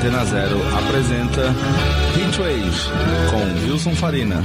[0.00, 1.54] Antena Zero apresenta
[2.16, 2.72] Heatwave
[3.28, 4.42] com Wilson Farina.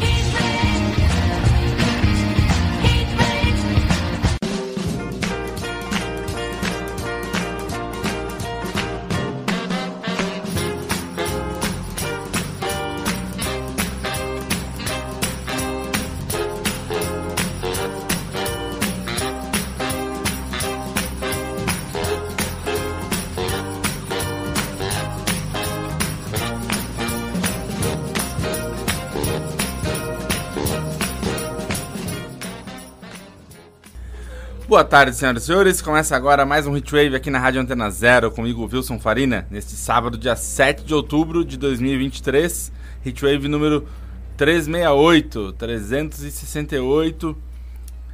[34.75, 35.81] Boa tarde, senhoras e senhores.
[35.81, 40.17] Começa agora mais um Hitwave aqui na Rádio Antena Zero, comigo, Wilson Farina, neste sábado,
[40.17, 42.73] dia 7 de outubro de 2023.
[43.05, 43.87] Hitwave número
[44.35, 47.37] 368, 368.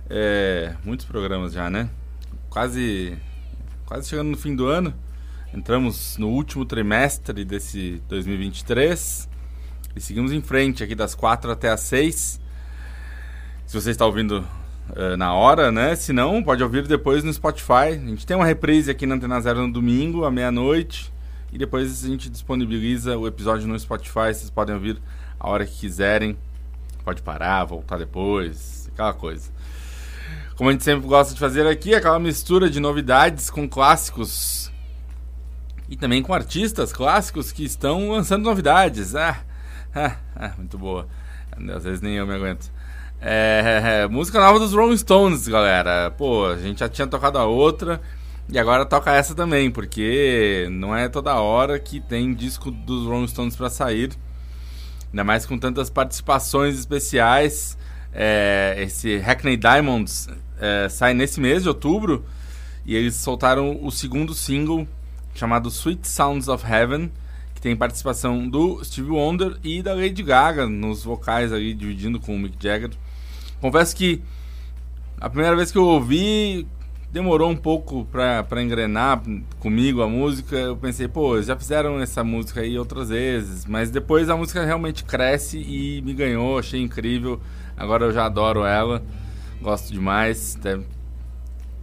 [0.07, 1.89] É, muitos programas já, né?
[2.47, 3.17] Quase,
[3.87, 4.93] quase chegando no fim do ano.
[5.51, 9.27] Entramos no último trimestre desse 2023
[9.95, 12.39] e seguimos em frente aqui das 4 até as 6.
[13.65, 14.45] Se você está ouvindo
[14.91, 15.95] uh, na hora, né?
[15.95, 17.93] Se não, pode ouvir depois no Spotify.
[17.93, 21.11] A gente tem uma reprise aqui na Antena Zero no domingo, à meia-noite.
[21.51, 24.33] E depois a gente disponibiliza o episódio no Spotify.
[24.33, 25.01] Vocês podem ouvir
[25.39, 26.37] a hora que quiserem.
[27.03, 29.51] Pode parar, voltar depois, aquela coisa.
[30.55, 34.71] Como a gente sempre gosta de fazer aqui, aquela mistura de novidades com clássicos.
[35.89, 39.15] E também com artistas clássicos que estão lançando novidades.
[39.15, 39.43] Ah,
[39.93, 41.07] ah, ah muito boa.
[41.75, 42.71] Às vezes nem eu me aguento.
[43.23, 46.09] É, música nova dos Rolling Stones, galera.
[46.09, 48.01] Pô, a gente já tinha tocado a outra
[48.49, 53.27] e agora toca essa também, porque não é toda hora que tem disco dos Rolling
[53.27, 54.11] Stones para sair.
[55.11, 57.77] Ainda mais com tantas participações especiais.
[58.11, 60.27] É, esse Hackney Diamonds
[60.59, 62.25] é, sai nesse mês de outubro
[62.83, 64.87] e eles soltaram o segundo single
[65.35, 67.11] chamado Sweet Sounds of Heaven
[67.61, 72.39] tem participação do Steve Wonder e da Lady Gaga nos vocais ali, dividindo com o
[72.39, 72.89] Mick Jagger.
[73.61, 74.21] Confesso que
[75.19, 76.67] a primeira vez que eu ouvi
[77.11, 79.21] demorou um pouco pra engrenar
[79.59, 80.55] comigo a música.
[80.55, 85.03] Eu pensei, pô, já fizeram essa música aí outras vezes, mas depois a música realmente
[85.03, 87.39] cresce e me ganhou, achei incrível.
[87.77, 89.03] Agora eu já adoro ela,
[89.61, 90.79] gosto demais, até,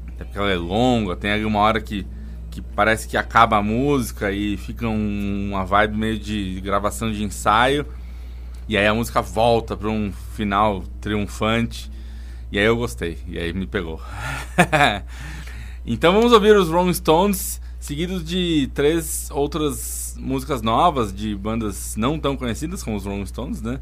[0.08, 2.06] até porque ela é longa, tem uma hora que,
[2.50, 7.22] que parece que acaba a música e fica um, uma vibe meio de gravação de
[7.22, 7.86] ensaio.
[8.68, 11.90] E aí a música volta para um final triunfante.
[12.52, 13.16] E aí eu gostei.
[13.26, 13.98] E aí me pegou.
[15.86, 22.18] então vamos ouvir os Rolling Stones, seguidos de três outras músicas novas de bandas não
[22.18, 23.80] tão conhecidas como os Rolling Stones, né?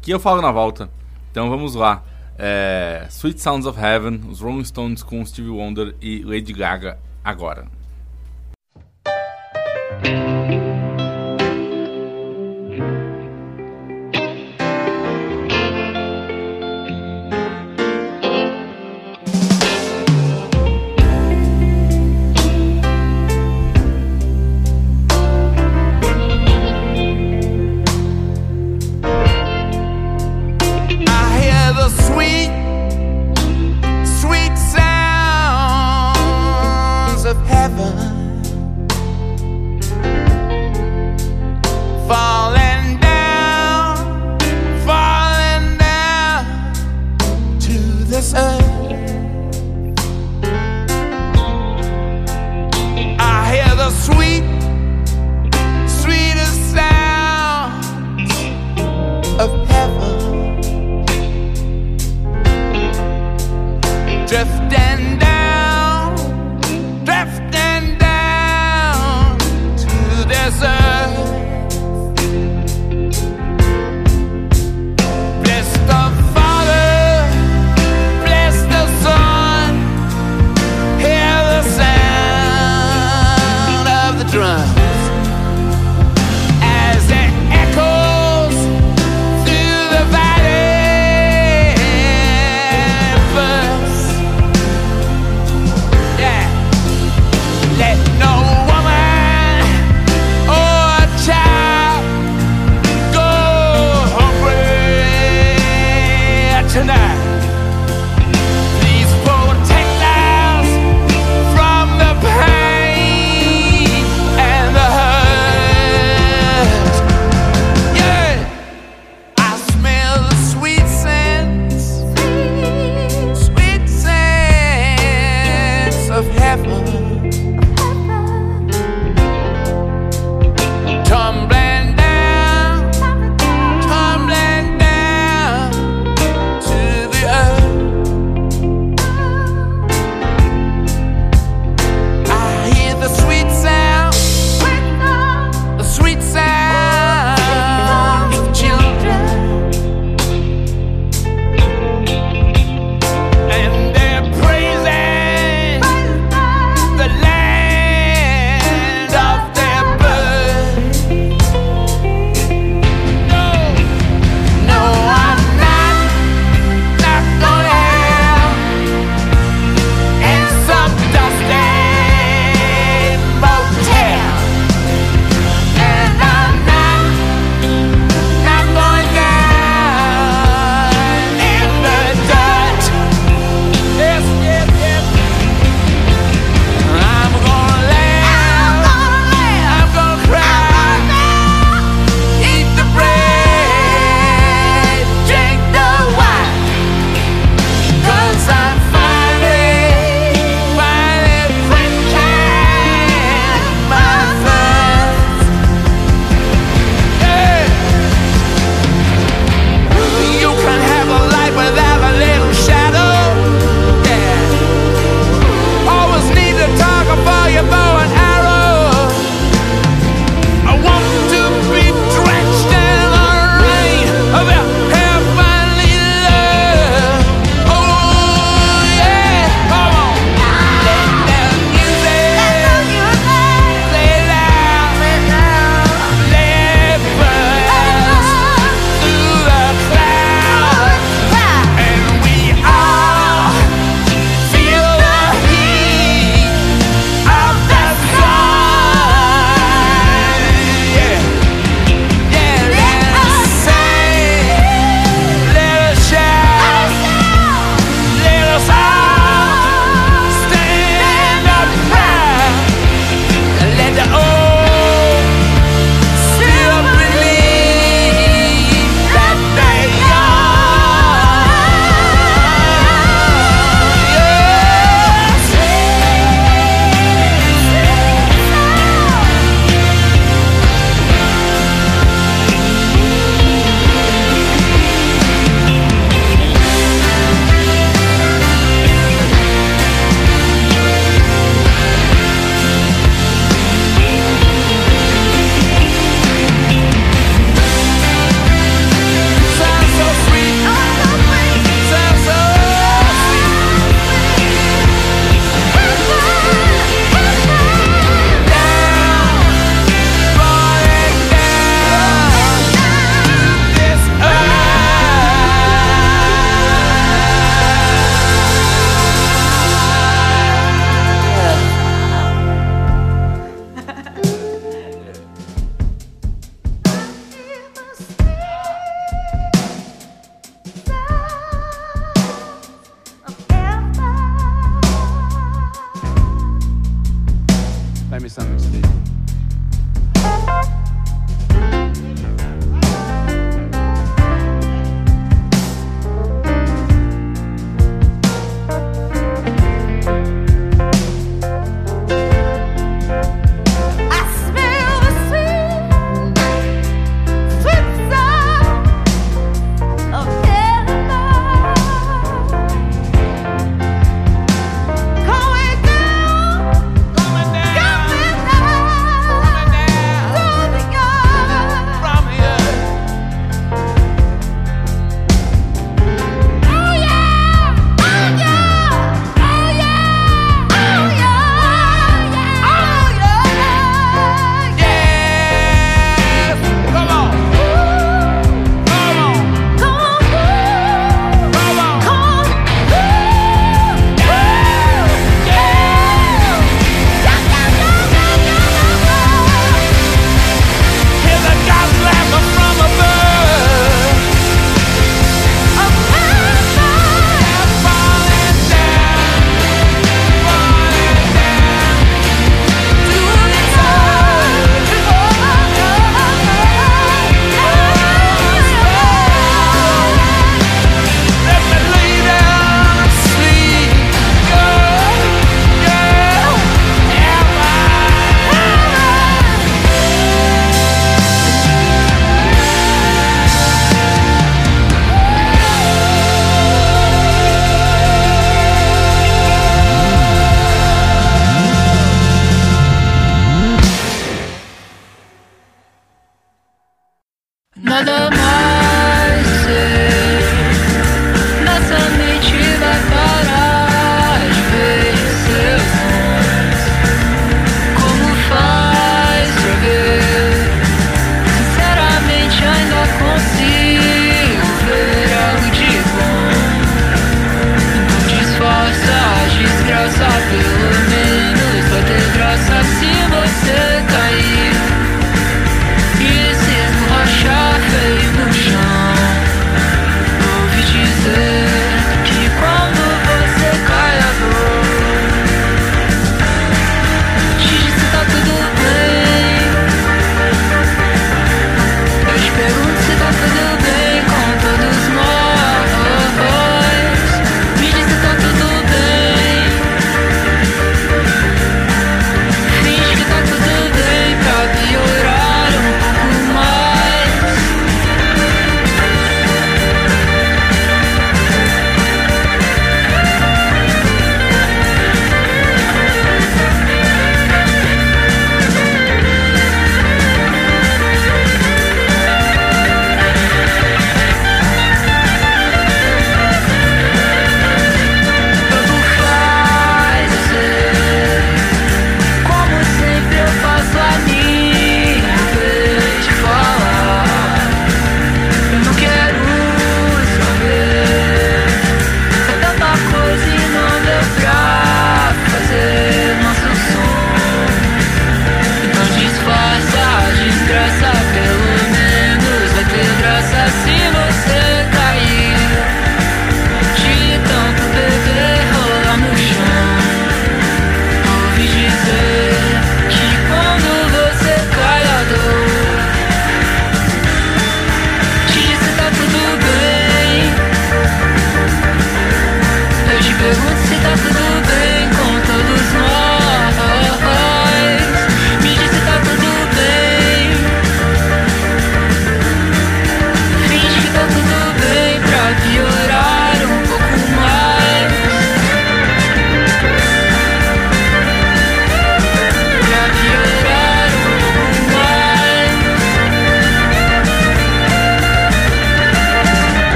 [0.00, 0.88] Que eu falo na volta.
[1.32, 2.04] Então vamos lá.
[2.38, 7.81] É, Sweet Sounds of Heaven, os Rolling Stones com Stevie Wonder e Lady Gaga agora.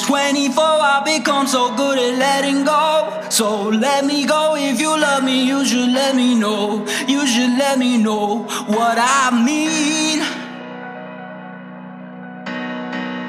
[0.00, 0.22] 24.
[0.32, 0.64] 24.
[0.64, 3.26] I've become so good at letting go.
[3.28, 4.54] So let me go.
[4.56, 6.86] If you love me, you should let me know.
[7.06, 10.20] You should let me know what I mean.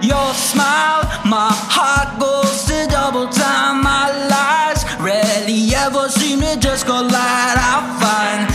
[0.01, 3.84] Your smile, my heart goes to double time.
[3.84, 7.58] My lies rarely ever seem to just collide.
[7.58, 8.52] I find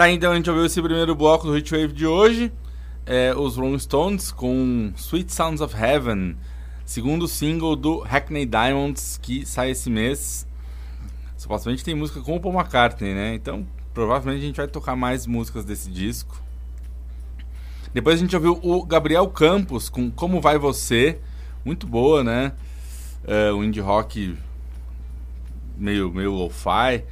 [0.00, 2.50] Tá, então a gente ouviu esse primeiro bloco do Hitwave de hoje.
[3.04, 6.38] É, os Rolling Stones com Sweet Sounds of Heaven,
[6.86, 10.46] segundo single do Hackney Diamonds, que sai esse mês.
[11.36, 13.34] Supostamente tem música com o Paul McCartney, né?
[13.34, 16.42] Então provavelmente a gente vai tocar mais músicas desse disco.
[17.92, 21.20] Depois a gente ouviu o Gabriel Campos com Como Vai Você,
[21.62, 22.52] muito boa, né?
[23.54, 24.34] O indie rock
[25.76, 27.04] meio, meio lo-fi.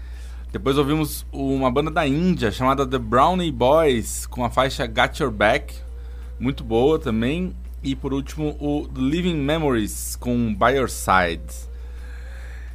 [0.50, 5.30] Depois ouvimos uma banda da Índia chamada The Brownie Boys com a faixa Got Your
[5.30, 5.74] Back,
[6.40, 7.54] muito boa também.
[7.82, 11.68] E por último o Living Memories com By Your Side.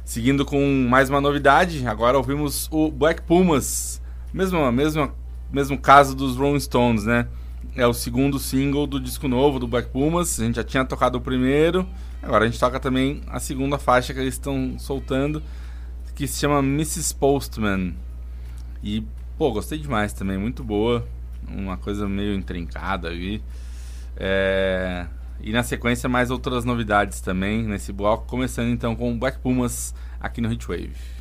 [0.04, 4.00] Seguindo com mais uma novidade, agora ouvimos o Black Pumas,
[4.32, 5.12] mesmo, mesmo,
[5.52, 7.26] mesmo caso dos Rolling Stones, né?
[7.74, 10.38] É o segundo single do disco novo do Black Pumas.
[10.38, 11.84] A gente já tinha tocado o primeiro,
[12.22, 15.42] agora a gente toca também a segunda faixa que eles estão soltando
[16.14, 17.14] que se chama Mrs.
[17.14, 17.94] Postman.
[18.82, 19.04] E,
[19.36, 21.06] pô, gostei demais também, muito boa.
[21.48, 23.42] Uma coisa meio intrincada ali.
[24.16, 25.06] É...
[25.40, 28.26] E na sequência, mais outras novidades também nesse bloco.
[28.26, 31.13] Começando então com Black Pumas aqui no Hitwave.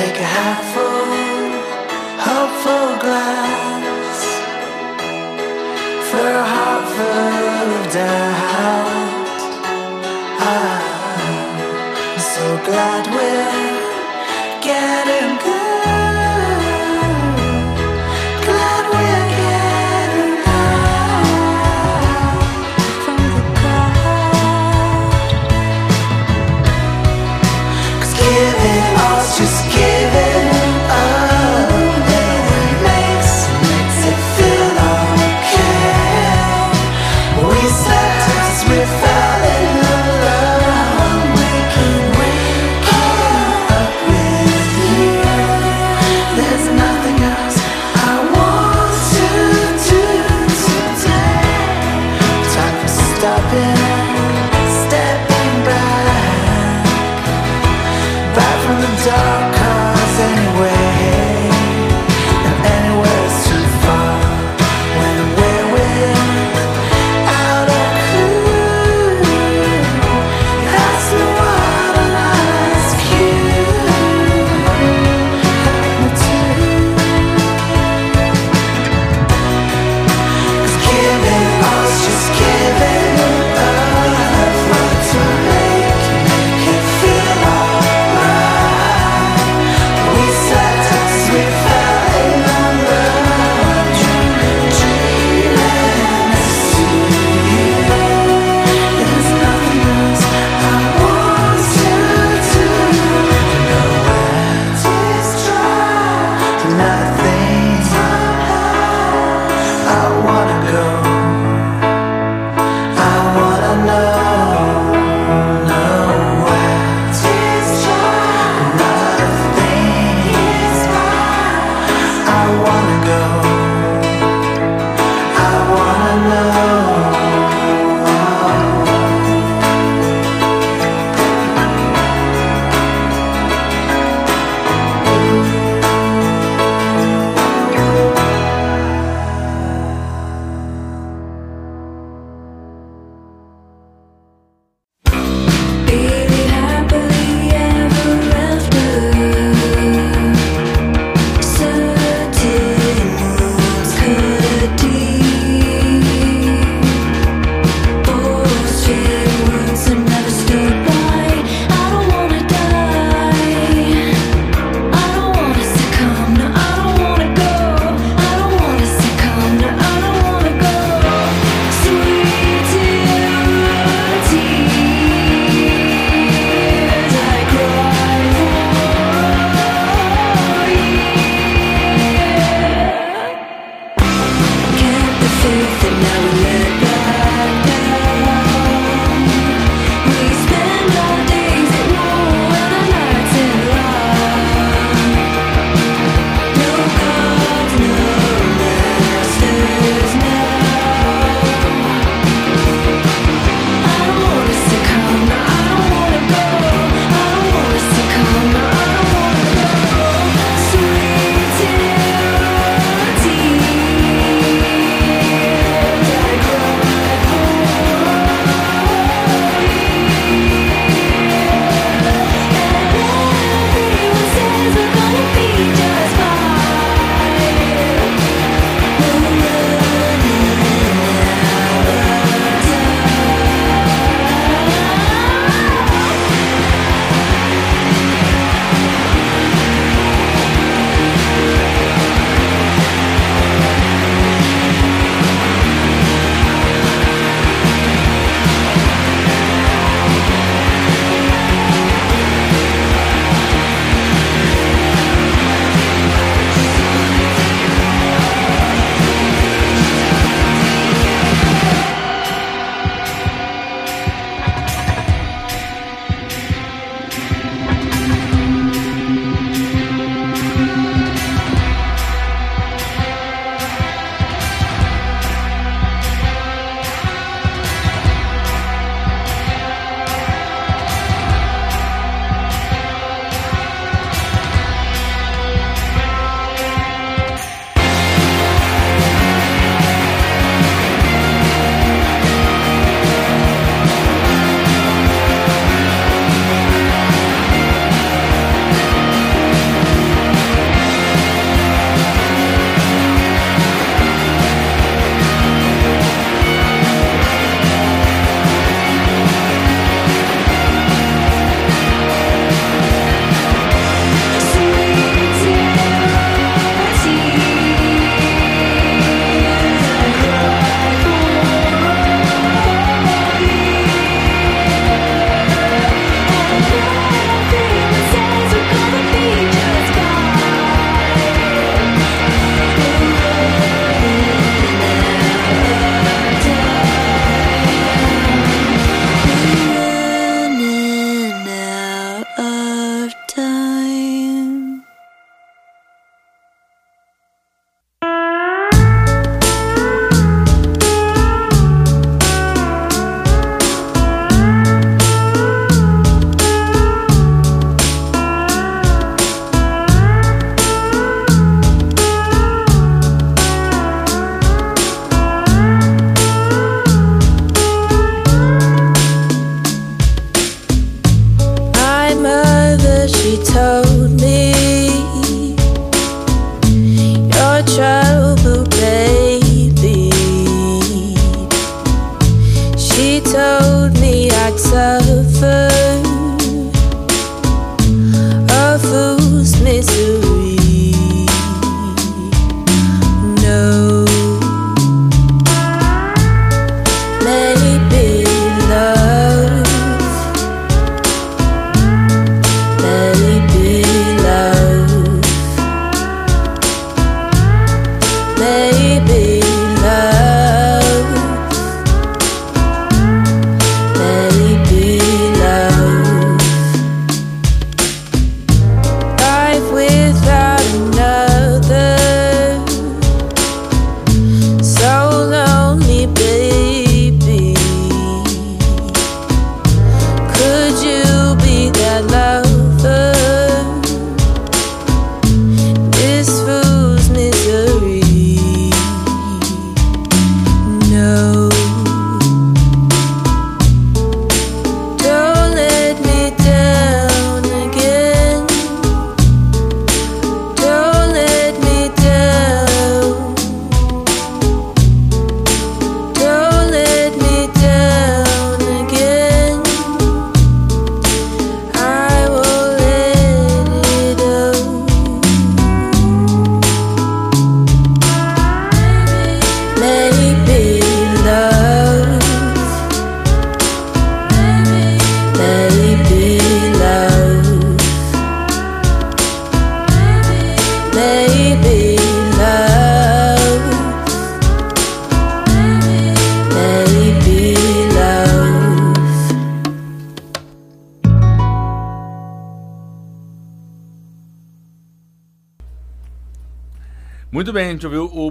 [0.00, 0.89] Take a handful,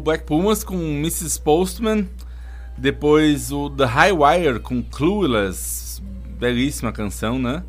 [0.09, 1.39] Black Pumas com Mrs.
[1.39, 2.09] Postman,
[2.75, 6.01] depois o The High Wire com Clueless,
[6.39, 7.63] belíssima canção, né?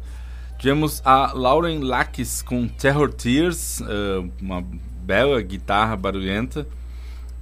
[0.58, 4.64] Tivemos a Lauren Lakis com Terror Tears, eh, uma
[5.02, 6.66] bela guitarra barulhenta.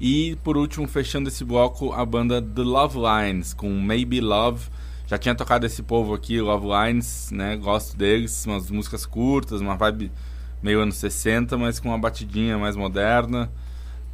[0.01, 4.68] E por último, fechando esse bloco, a banda The Love Lines com Maybe Love.
[5.07, 7.57] Já tinha tocado esse povo aqui, Love Lines, né?
[7.57, 10.11] Gosto deles, umas músicas curtas, uma vibe
[10.61, 13.49] meio anos 60, mas com uma batidinha mais moderna.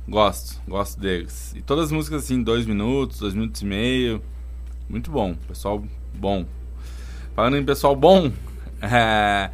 [0.07, 1.55] Gosto, gosto deles.
[1.57, 4.23] E todas as músicas assim, dois minutos, dois minutos e meio.
[4.89, 5.83] Muito bom, pessoal
[6.15, 6.45] bom.
[7.35, 8.31] Falando em pessoal bom,
[8.83, 9.51] é...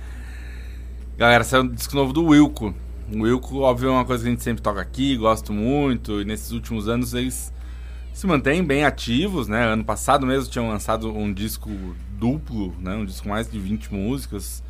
[1.16, 2.74] galera, saiu um disco novo do Wilco.
[3.12, 6.20] O Wilco, óbvio, é uma coisa que a gente sempre toca aqui, gosto muito.
[6.20, 7.52] E nesses últimos anos eles
[8.12, 9.64] se mantêm bem ativos, né?
[9.64, 11.70] Ano passado mesmo tinham lançado um disco
[12.18, 12.94] duplo, né?
[12.96, 14.64] Um disco com mais de 20 músicas.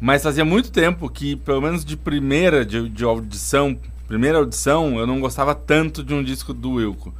[0.00, 3.78] Mas fazia muito tempo que, pelo menos de primeira de, de audição,
[4.10, 7.14] primeira audição, eu não gostava tanto de um disco do Wilco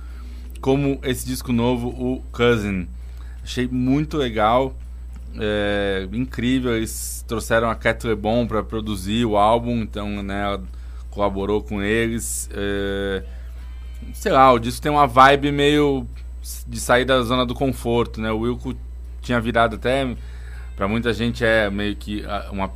[0.61, 2.89] como esse disco novo, o Cousin.
[3.45, 4.75] Achei muito legal,
[5.39, 6.77] é, incrível.
[6.77, 8.05] Eles trouxeram a Cat
[8.49, 10.65] para produzir o álbum, então, né, ela
[11.13, 12.51] colaborou com eles.
[12.53, 13.23] É,
[14.13, 16.05] sei lá, o disco tem uma vibe meio
[16.67, 18.33] de sair da zona do conforto, né?
[18.33, 18.75] O Wilco
[19.23, 20.17] tinha virado até
[20.75, 22.73] para muita gente é meio que ah, uma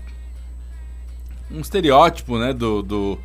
[1.50, 3.18] um estereótipo, né, do, do,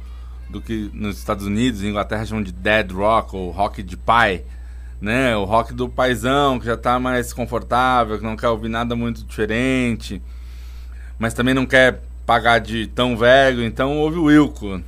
[0.49, 4.43] do que nos Estados Unidos, Inglaterra chamam de dead rock ou rock de pai,
[4.99, 5.35] né?
[5.35, 9.23] O rock do paizão que já tá mais confortável, que não quer ouvir nada muito
[9.23, 10.21] diferente,
[11.17, 14.81] mas também não quer pagar de tão velho, então ouve o Wilco.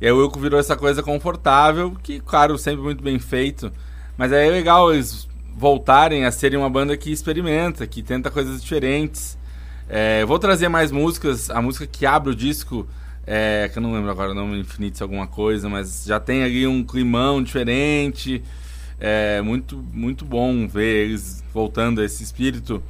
[0.00, 3.72] E aí o Wilco virou essa coisa confortável, que, claro, sempre muito bem feito,
[4.16, 9.38] mas é legal eles voltarem a serem uma banda que experimenta, que tenta coisas diferentes.
[9.88, 12.86] É, vou trazer mais músicas, a música que abre o disco,
[13.26, 16.66] é, que eu não lembro agora o nome, Infinite alguma coisa, mas já tem ali
[16.66, 18.42] um climão diferente.
[18.98, 22.82] É muito, muito bom ver eles voltando a esse espírito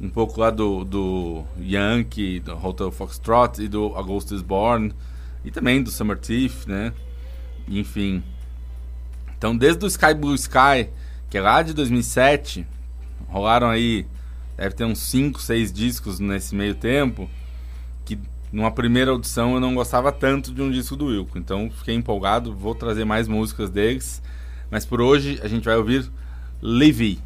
[0.00, 4.92] um pouco lá do, do Yankee, do Hotel Foxtrot e do A Ghost is Born
[5.44, 6.92] e também do Summer Thief, né?
[7.66, 8.22] Enfim.
[9.36, 10.88] Então, desde o Sky Blue Sky,
[11.28, 12.66] que é lá de 2007,
[13.28, 14.06] rolaram aí,
[14.56, 17.28] deve ter uns 5, 6 discos nesse meio tempo,
[18.52, 21.38] numa primeira audição eu não gostava tanto de um disco do Wilco.
[21.38, 24.22] Então, fiquei empolgado, vou trazer mais músicas deles.
[24.70, 26.10] Mas por hoje a gente vai ouvir
[26.62, 27.18] Livy.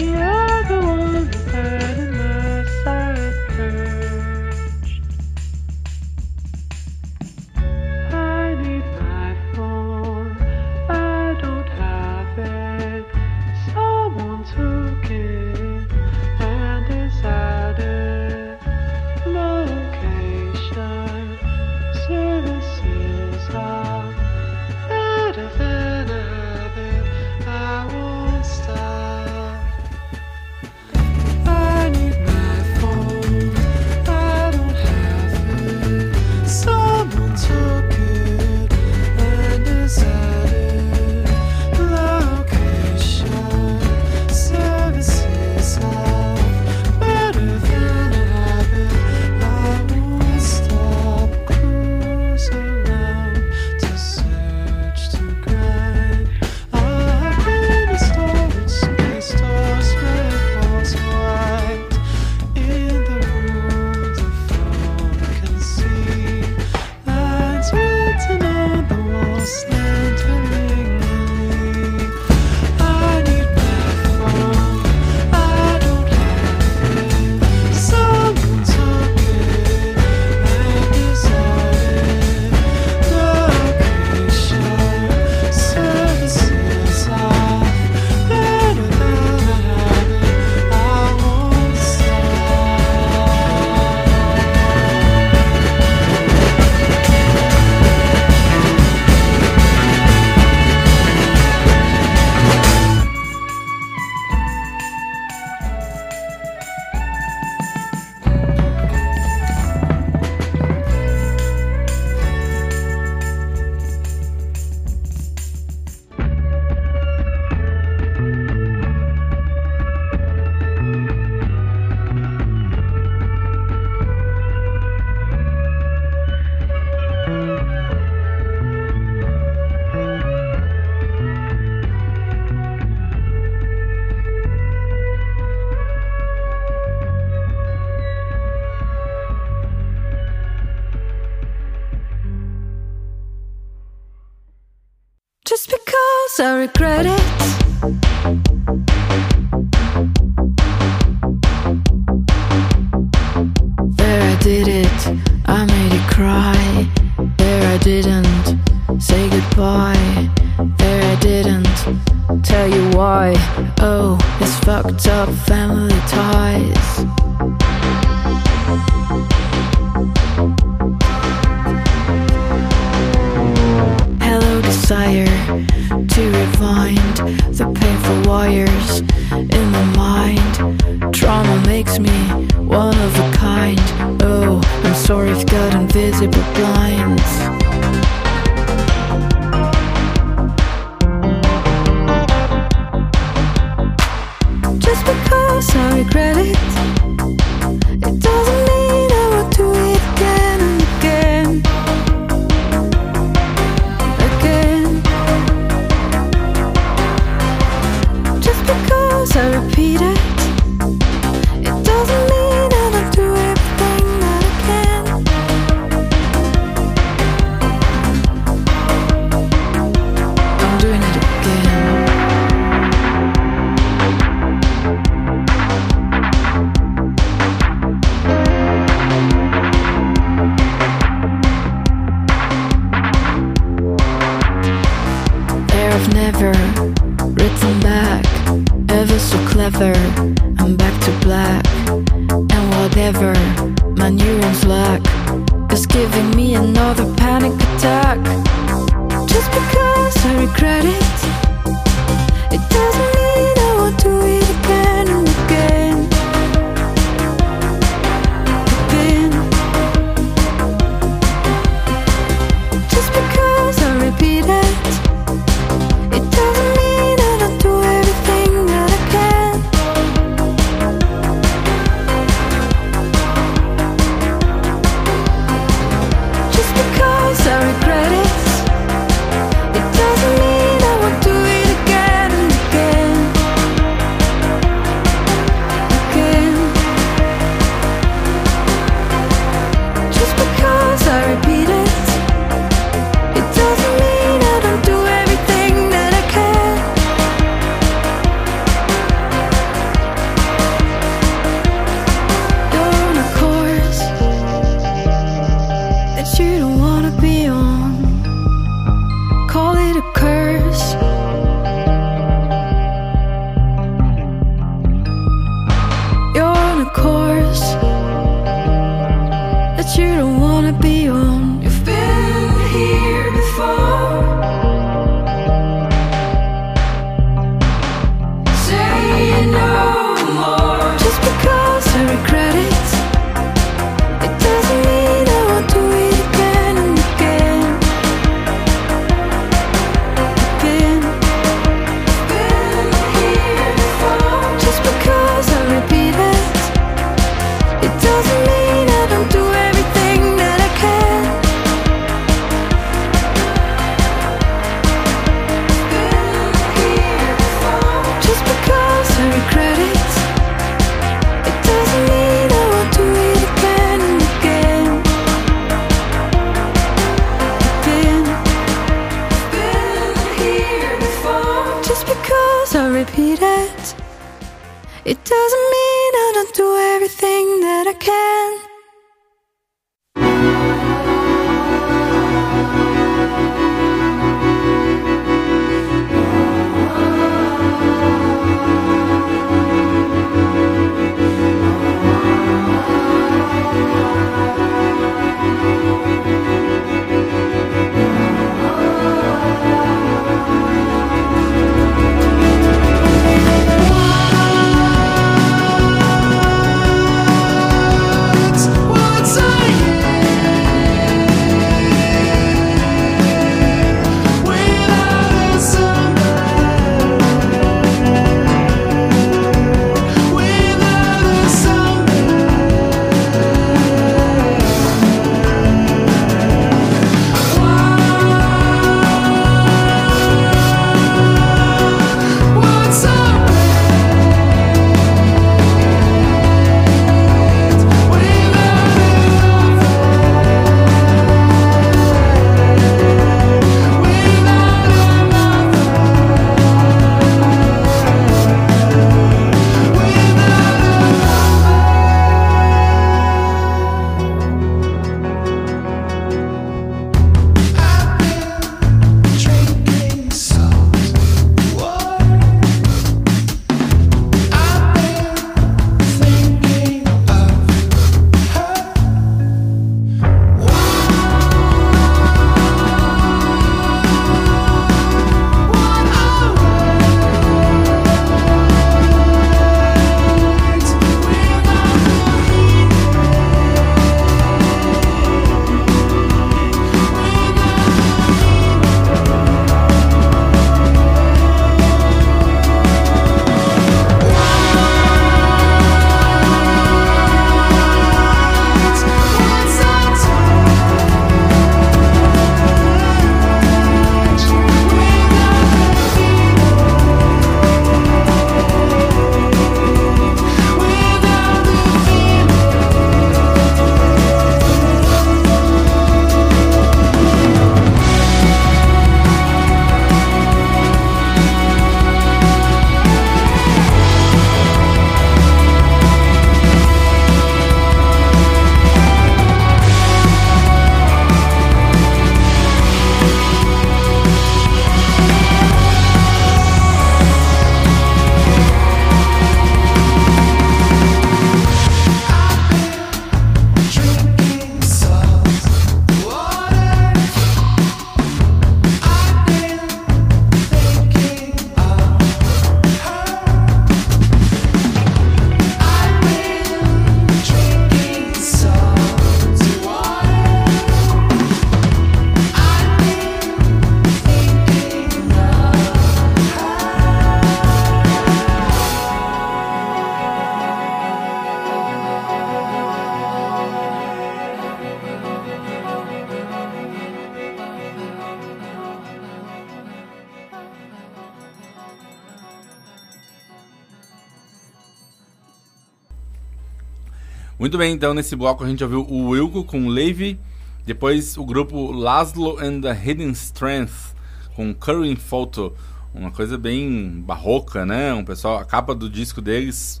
[587.60, 590.40] Muito bem, então nesse bloco a gente ouviu o Wilco com Levi,
[590.86, 594.14] depois o grupo Laszlo and the Hidden Strength
[594.56, 595.76] com Curry Photo,
[596.14, 598.14] uma coisa bem barroca, né?
[598.14, 600.00] Um pessoal, a capa do disco deles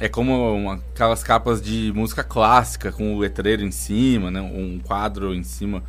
[0.00, 4.40] é como uma, aquelas capas de música clássica com o letreiro em cima, né?
[4.40, 5.84] Um quadro em cima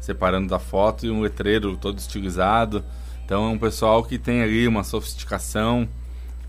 [0.00, 2.82] separando da foto e um letreiro todo estilizado.
[3.26, 5.86] Então é um pessoal que tem ali uma sofisticação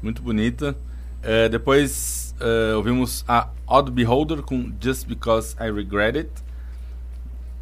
[0.02, 0.78] muito bonita.
[1.20, 6.30] Uh, depois uh, ouvimos a Odd Beholder com Just Because I Regret It.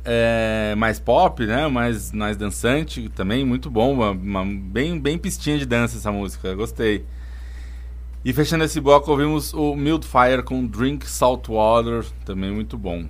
[0.04, 1.68] É, mais pop, né?
[1.68, 3.94] Mais, mais dançante também, muito bom.
[3.94, 7.06] Uma, uma, bem, bem pistinha de dança essa música, gostei.
[8.24, 13.06] E fechando esse bloco, ouvimos o Mild Fire com Drink Salt Water, também muito bom.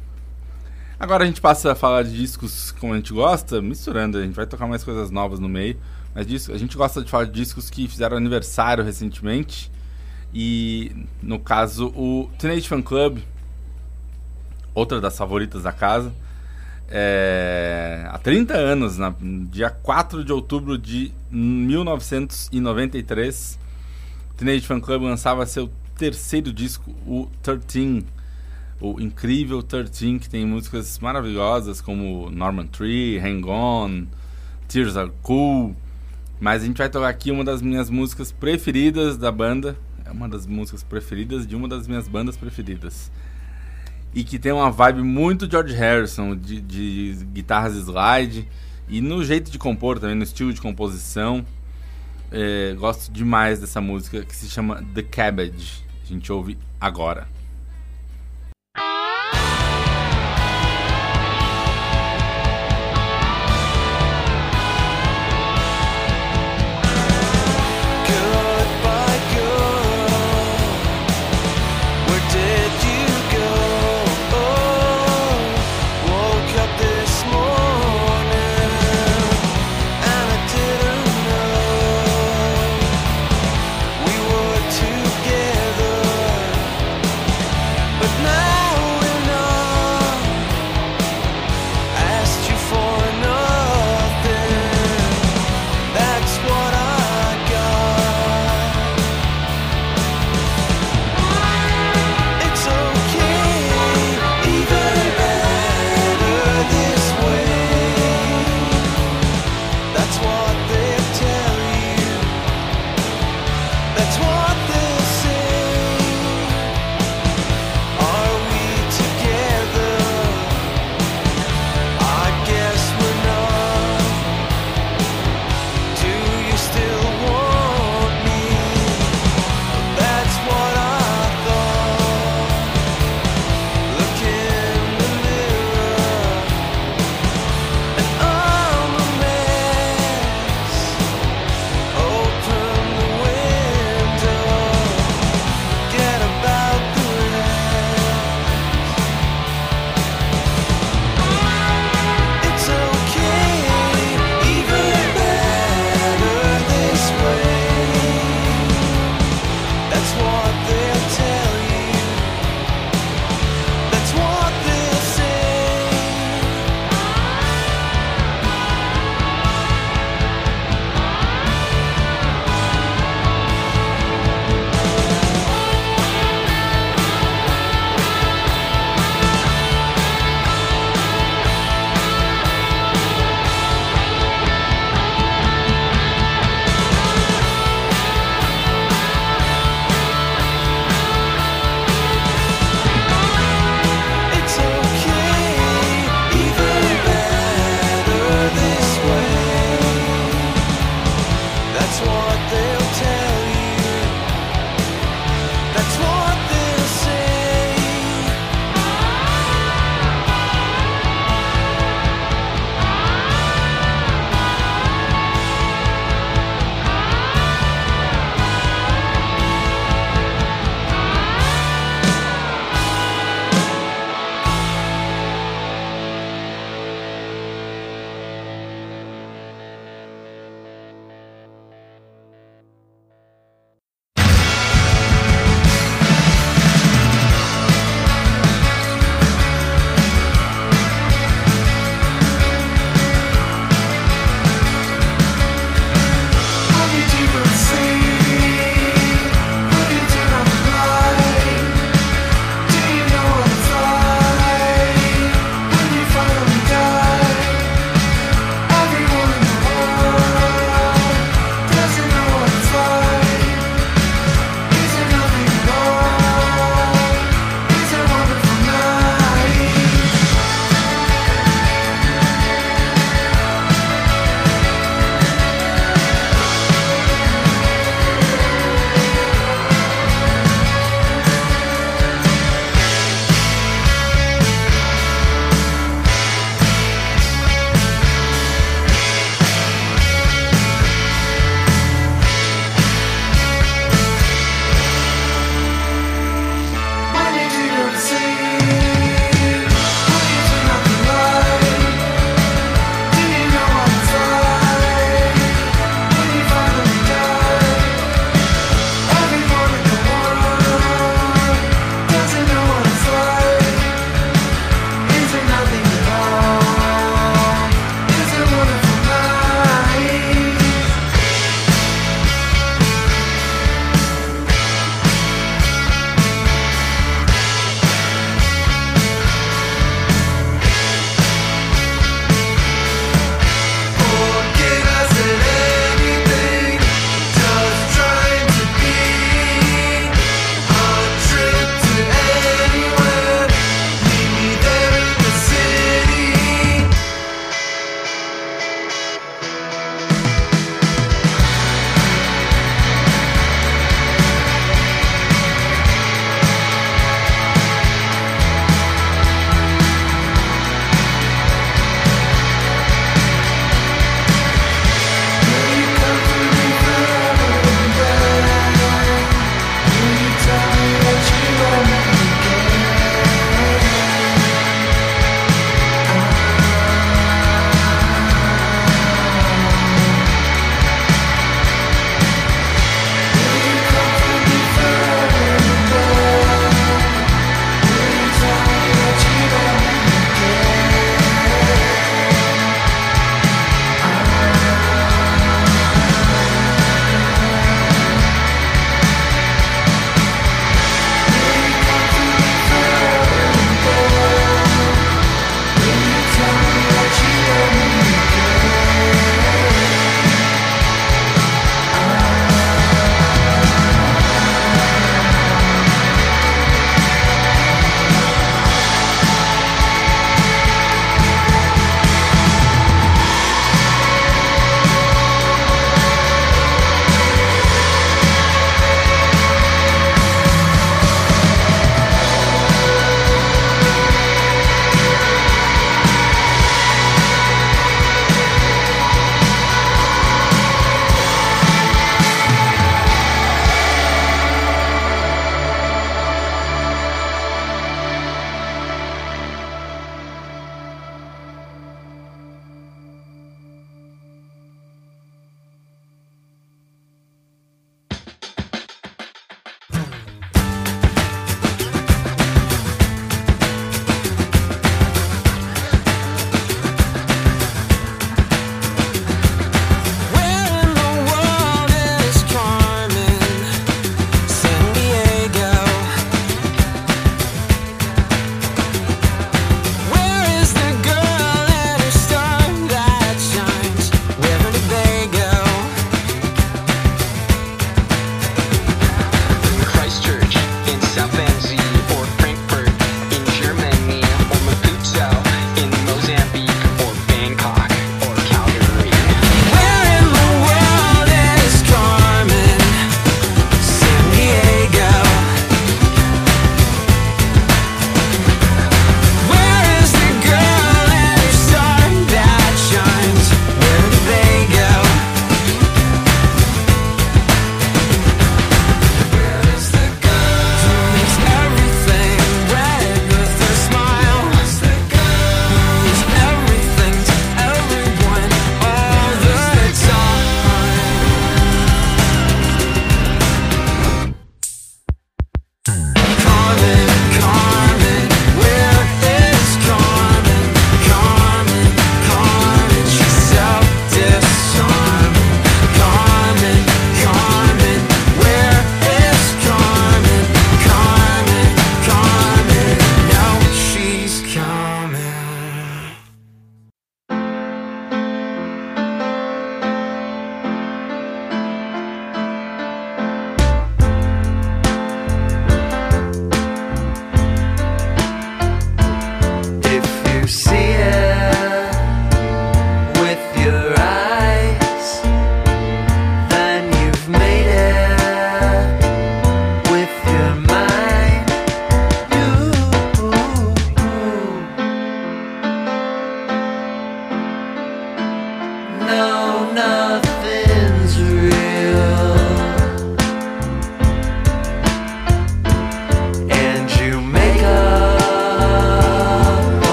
[1.00, 4.36] Agora a gente passa a falar de discos como a gente gosta, misturando, a gente
[4.36, 5.78] vai tocar mais coisas novas no meio.
[6.14, 9.72] Mas a gente gosta de falar de discos que fizeram aniversário recentemente.
[10.34, 13.20] E no caso, o Teenage Fan Club,
[14.74, 16.14] outra das favoritas da casa,
[16.88, 18.98] é, há 30 anos,
[19.52, 23.60] dia 4 de outubro de 1993,
[24.32, 28.06] o Teenage Fan Club lançava seu terceiro disco, o 13
[28.82, 34.06] o incrível 13, que tem músicas maravilhosas como Norman Tree, Hang On,
[34.68, 35.76] Tears Are Cool.
[36.40, 39.76] Mas a gente vai tocar aqui uma das minhas músicas preferidas da banda.
[40.10, 43.12] É uma das músicas preferidas de uma das minhas bandas preferidas.
[44.12, 48.48] E que tem uma vibe muito George Harrison, de, de guitarras slide.
[48.88, 51.46] E no jeito de compor também, no estilo de composição.
[52.32, 55.84] É, gosto demais dessa música que se chama The Cabbage.
[56.04, 57.28] A gente ouve agora.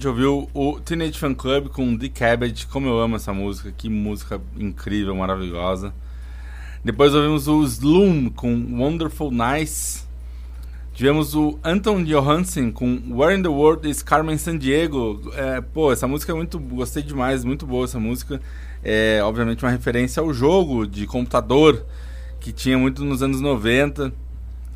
[0.00, 3.86] Gente ouviu o Teenage Fan Club com The Cabbage, como eu amo essa música, que
[3.90, 5.92] música incrível, maravilhosa.
[6.82, 10.04] Depois ouvimos o Sloom com Wonderful Nice.
[10.94, 15.20] Tivemos o Anton Johansen com Where in the World is Carmen Sandiego.
[15.34, 16.58] É, pô, essa música é muito.
[16.58, 18.40] Gostei demais, muito boa essa música.
[18.82, 21.84] É, obviamente, uma referência ao jogo de computador
[22.40, 24.10] que tinha muito nos anos 90.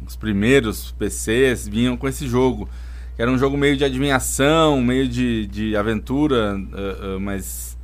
[0.07, 2.68] Os primeiros PCs vinham com esse jogo.
[3.17, 7.75] Que era um jogo meio de adivinhação, meio de, de aventura, uh, uh, mas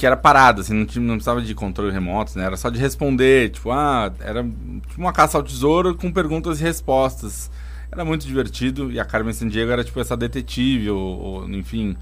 [0.00, 2.46] que era parado, assim, não, tinha, não precisava de controle remoto, né?
[2.46, 6.62] Era só de responder, tipo, ah, era tipo uma caça ao tesouro com perguntas e
[6.64, 7.50] respostas.
[7.92, 11.96] Era muito divertido e a Carmen Sandiego era tipo essa detetive, ou, ou enfim,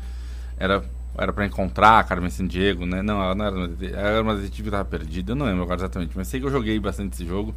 [0.58, 0.84] era
[1.18, 3.02] era para encontrar a Carmen Sandiego, né?
[3.02, 5.46] Não, ela não era uma detetive, ela era uma detetive que tava perdida, eu não
[5.46, 7.52] lembro agora exatamente, mas sei que eu joguei bastante esse jogo.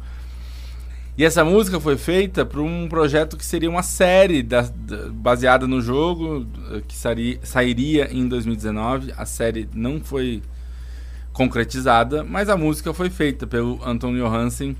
[1.16, 5.66] E essa música foi feita para um projeto que seria uma série da, da- baseada
[5.66, 6.96] no jogo, eh, que
[7.46, 9.12] sairia em 2019.
[9.16, 10.42] A série não foi
[11.32, 14.76] concretizada, mas a música foi feita pelo Anton Johansen.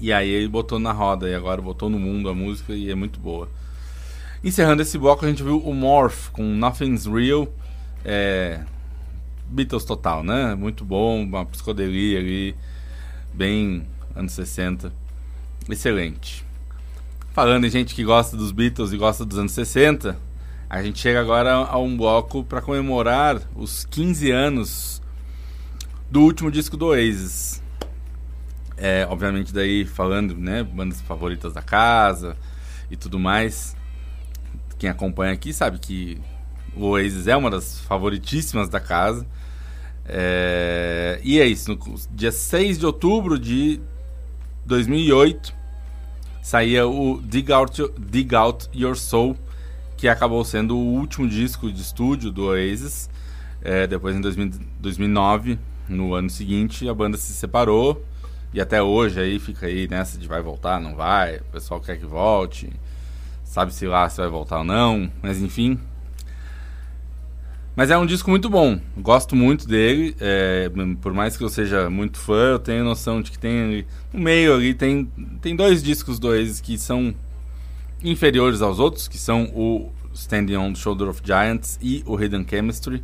[0.00, 2.94] E aí ele botou na roda, e agora botou no mundo a música e é
[2.94, 3.48] muito boa.
[4.42, 7.48] Encerrando esse bloco, a gente viu o Morph com Nothing's Real.
[8.04, 8.60] É,
[9.48, 10.54] Beatles total, né?
[10.54, 12.56] Muito bom, uma psicodelia ali,
[13.34, 13.84] bem
[14.14, 14.92] anos 60.
[15.68, 16.44] Excelente.
[17.32, 20.18] Falando em gente que gosta dos Beatles e gosta dos anos 60,
[20.68, 25.02] a gente chega agora a um bloco para comemorar os 15 anos
[26.10, 27.62] do último disco do Oasis.
[28.76, 32.36] É, obviamente daí falando, né, bandas favoritas da casa
[32.90, 33.76] e tudo mais.
[34.78, 36.20] Quem acompanha aqui sabe que
[36.74, 39.26] o Oasis é uma das favoritíssimas da casa.
[40.04, 41.78] É, e é isso, no
[42.10, 43.80] dia 6 de outubro de
[44.64, 45.54] 2008
[46.42, 49.36] saía o Dig Out, Dig Out Your Soul,
[49.96, 53.08] que acabou sendo o último disco de estúdio do Oasis.
[53.62, 54.50] É, depois, em 2000
[54.80, 55.58] 2009,
[55.88, 58.04] no ano seguinte, a banda se separou.
[58.52, 61.36] E até hoje aí fica aí nessa de vai voltar, não vai.
[61.36, 62.70] O pessoal quer que volte.
[63.44, 65.10] Sabe-se lá se vai voltar ou não.
[65.22, 65.78] Mas enfim.
[67.74, 68.78] Mas é um disco muito bom.
[68.98, 70.14] Gosto muito dele.
[70.20, 70.70] é,
[71.00, 74.54] por mais que eu seja muito fã, eu tenho noção de que tem no meio
[74.54, 75.10] ali tem,
[75.40, 77.14] tem dois discos do Oasis que são
[78.04, 82.46] inferiores aos outros, que são o Standing on the Shoulder of Giants e o Hidden
[82.48, 83.02] Chemistry.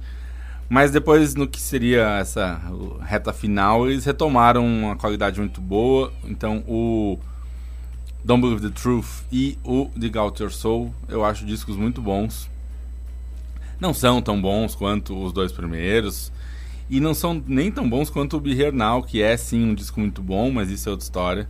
[0.69, 2.61] Mas depois, no que seria essa
[3.01, 6.13] reta final, eles retomaram uma qualidade muito boa.
[6.25, 7.19] Então, o
[8.23, 12.51] Don't Believe the Truth e o Dig Out Your Soul, eu acho discos muito bons.
[13.81, 16.33] Não são tão bons quanto os dois primeiros.
[16.91, 20.23] E não são nem tão bons quanto o Now, que é sim um disco muito
[20.23, 21.49] bom, mas isso é outra história.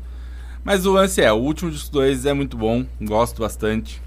[0.64, 4.02] Mas o lance é, o último disco 2 é muito bom, gosto bastante.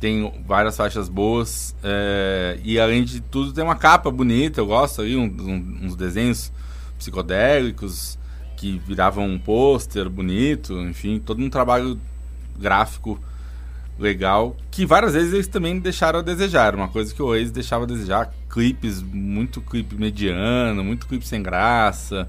[0.00, 1.74] Tem várias faixas boas.
[1.82, 5.94] é, e além de tudo, tem uma capa bonita, eu gosto aí, um- um- uns
[5.94, 6.50] desenhos
[6.98, 8.18] psicodélicos
[8.56, 12.00] que viravam um pôster bonito, enfim, todo um trabalho
[12.58, 13.20] gráfico
[13.98, 17.84] legal, que várias vezes eles também deixaram a desejar, uma coisa que o Oasis deixava
[17.84, 22.28] a desejar, clipes, muito clipe mediano, muito clipe sem graça,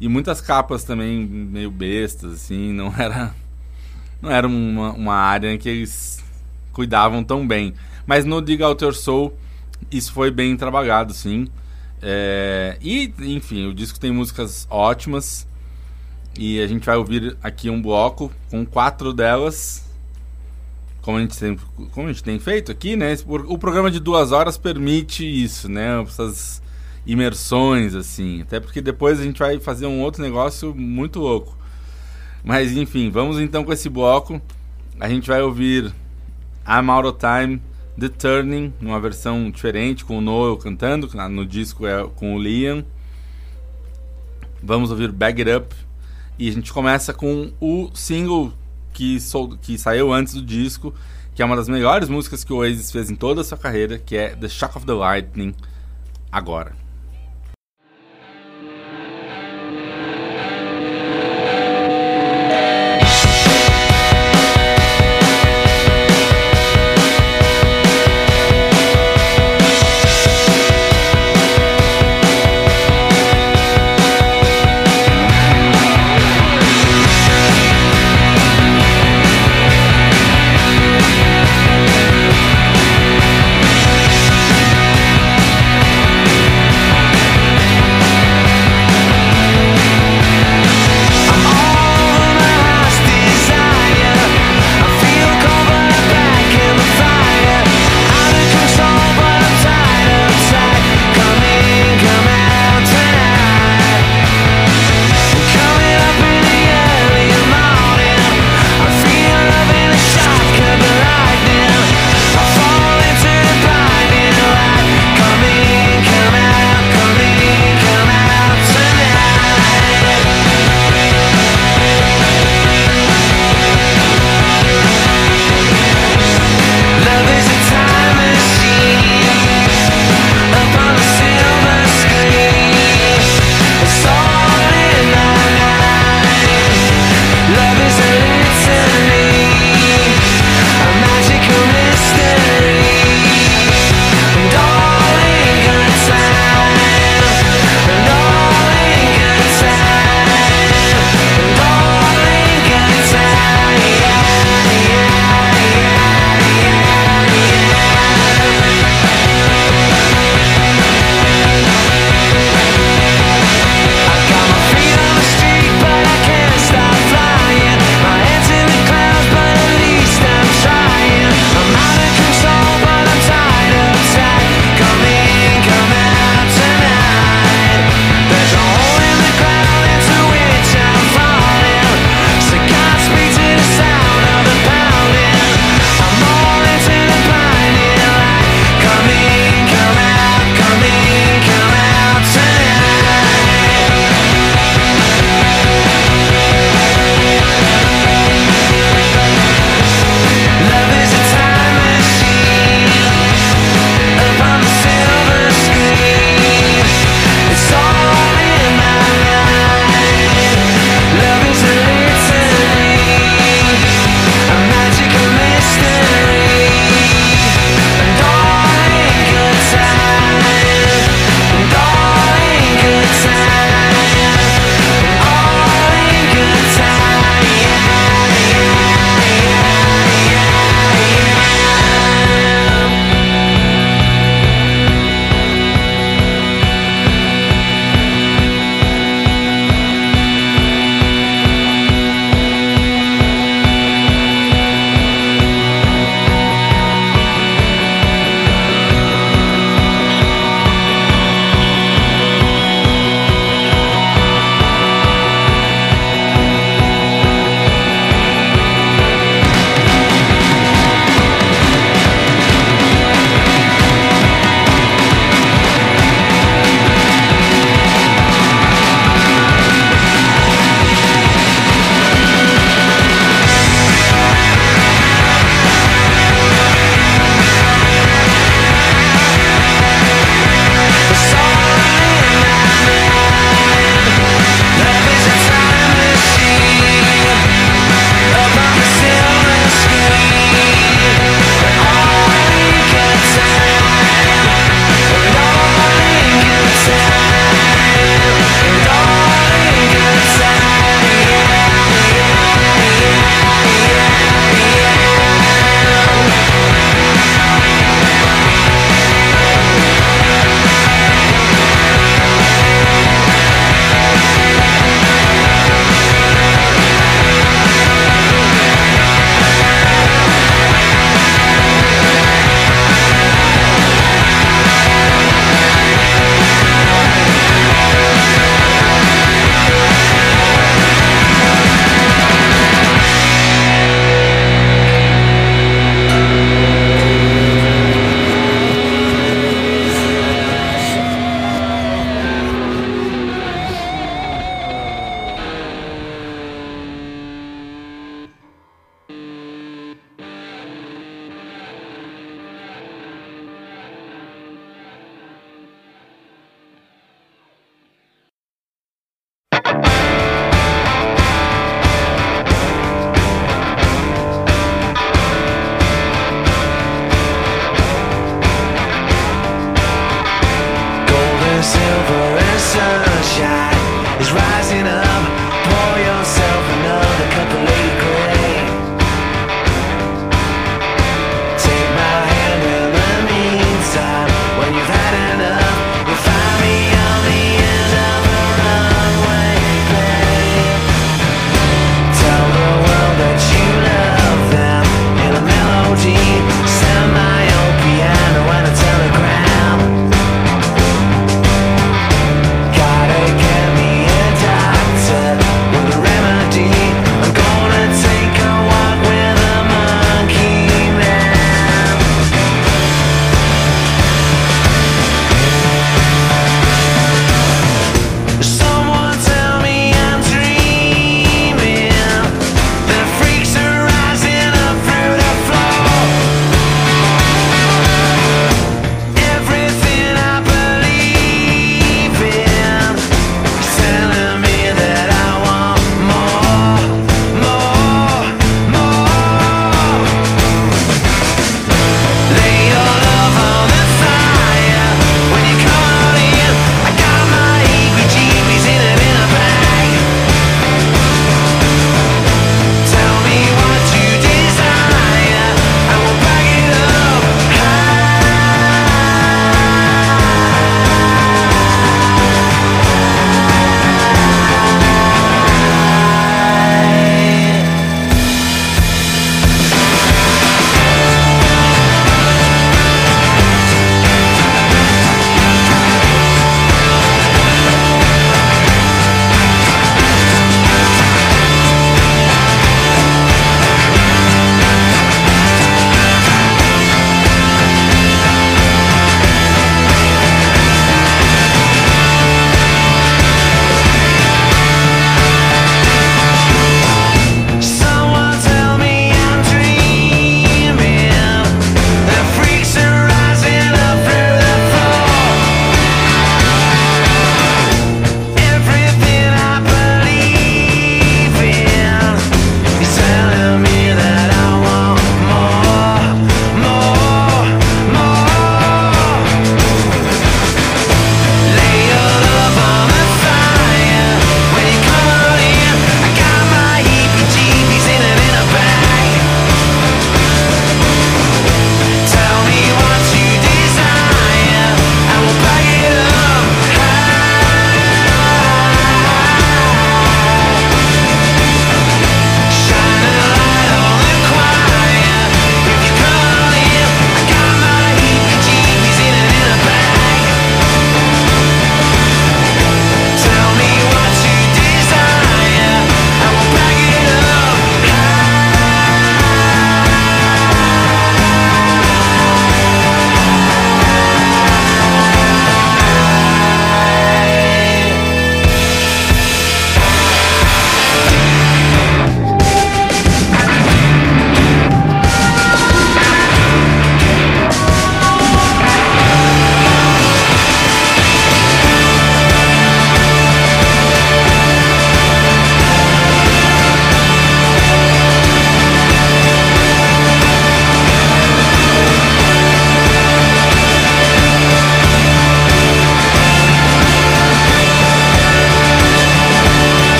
[0.00, 3.34] e muitas capas também meio bestas, assim, não era
[4.22, 6.24] não era uma, uma área em que eles
[6.72, 7.74] cuidavam tão bem.
[8.06, 9.36] Mas no Diga Out Your Soul,
[9.90, 11.46] isso foi bem trabalhado, sim.
[12.00, 15.46] É, e, enfim, o disco tem músicas ótimas.
[16.38, 19.84] E a gente vai ouvir aqui um bloco com quatro delas.
[21.04, 21.58] Como a gente tem,
[21.92, 23.14] como a gente tem feito aqui, né?
[23.26, 26.00] O programa de duas horas permite isso, né?
[26.00, 26.62] Essas
[27.04, 28.40] imersões, assim.
[28.40, 31.54] Até porque depois a gente vai fazer um outro negócio muito louco.
[32.42, 34.40] Mas enfim, vamos então com esse bloco.
[34.98, 35.92] A gente vai ouvir
[36.66, 37.60] I'm Out of Time,
[38.00, 42.82] The Turning, numa versão diferente, com o Noel cantando, no disco é com o Liam.
[44.62, 45.76] Vamos ouvir Bag It Up.
[46.38, 48.54] E a gente começa com o single
[48.94, 50.94] que, sol, que saiu antes do disco,
[51.34, 53.98] que é uma das melhores músicas que o Oasis fez em toda a sua carreira,
[53.98, 55.54] que é The Shock of the Lightning,
[56.32, 56.83] agora.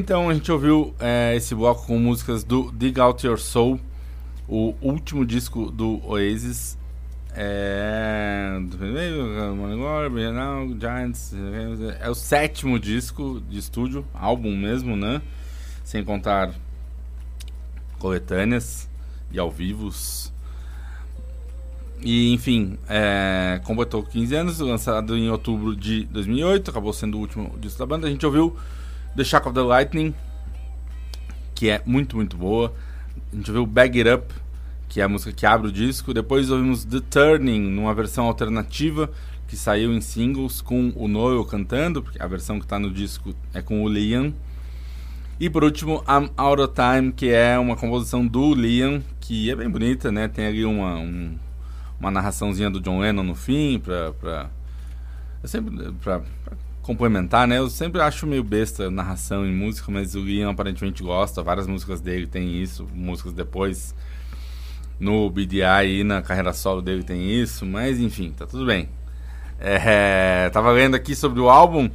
[0.00, 3.78] Então a gente ouviu é, esse bloco com músicas do Dig Out Your Soul,
[4.48, 6.78] o último disco do Oasis.
[7.34, 8.58] É,
[10.80, 11.34] Giants,
[12.00, 15.20] é o sétimo disco de estúdio, álbum mesmo, né?
[15.84, 16.54] Sem contar
[17.98, 18.88] coletâneas
[19.30, 20.32] e ao vivos.
[22.00, 27.54] E enfim, é, completou 15 anos, lançado em outubro de 2008, acabou sendo o último
[27.60, 28.06] disco da banda.
[28.06, 28.56] A gente ouviu
[29.16, 30.14] The Shock of the Lightning,
[31.54, 32.72] que é muito, muito boa.
[33.32, 34.34] A gente ouviu Bag It Up,
[34.88, 36.14] que é a música que abre o disco.
[36.14, 39.10] Depois ouvimos The Turning, numa versão alternativa,
[39.48, 43.34] que saiu em singles com o Noel cantando, porque a versão que está no disco
[43.52, 44.32] é com o Liam.
[45.40, 49.56] E por último, I'm Out of Time, que é uma composição do Liam, que é
[49.56, 50.28] bem bonita, né?
[50.28, 51.36] Tem ali uma, um,
[51.98, 54.50] uma narraçãozinha do John Lennon no fim, pra, pra,
[55.42, 56.56] eu sempre, pra, pra
[56.90, 57.58] complementar, né?
[57.58, 62.00] Eu sempre acho meio besta narração em música, mas o Liam aparentemente gosta, várias músicas
[62.00, 63.94] dele tem isso, músicas depois
[64.98, 68.88] no BDI e na carreira solo dele tem isso, mas enfim, tá tudo bem.
[69.60, 71.88] É, tava lendo aqui sobre o álbum